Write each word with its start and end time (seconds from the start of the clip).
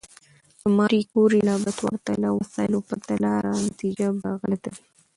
که 0.59 0.67
ماري 0.77 1.01
کوري 1.11 1.39
لابراتوار 1.47 1.97
ته 2.05 2.13
له 2.21 2.29
وسایلو 2.39 2.79
پرته 2.87 3.13
لاړه، 3.25 3.51
نتیجه 3.67 4.07
به 4.19 4.29
غلطه 4.41 4.69
وي. 4.75 4.83